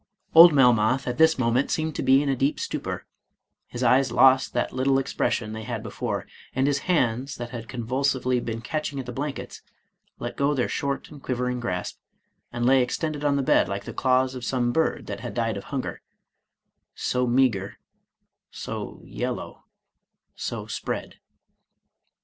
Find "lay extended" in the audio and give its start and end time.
12.65-13.23